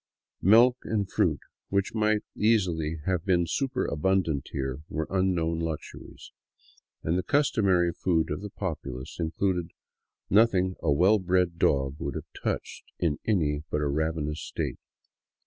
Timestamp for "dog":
11.59-11.97